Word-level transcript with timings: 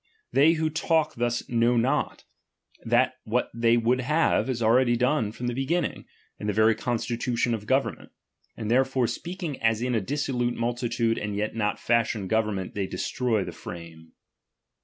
They 0.31 0.53
who 0.53 0.71
talk 0.71 1.13
thus 1.13 1.47
know 1.47 1.77
not, 1.77 2.23
that 2.83 3.13
what 3.23 3.51
they 3.53 3.77
would 3.77 3.99
have, 4.01 4.49
is 4.49 4.59
already 4.63 4.97
done 4.97 5.31
from 5.31 5.45
the 5.45 5.53
beginning, 5.53 6.07
in 6.39 6.47
the 6.47 6.53
very 6.53 6.73
constitution 6.73 7.53
of 7.53 7.67
govern 7.67 7.97
ment; 7.99 8.11
and 8.57 8.71
therefore 8.71 9.05
speaking 9.05 9.61
as 9.61 9.79
in 9.83 9.93
a 9.93 10.01
dissolute 10.01 10.55
multitude 10.55 11.19
and 11.19 11.35
yet 11.35 11.53
not 11.55 11.79
fashioned 11.79 12.31
government, 12.31 12.73
they 12.73 12.87
destroy 12.87 13.43
the 13.43 13.51
frame. 13.51 14.13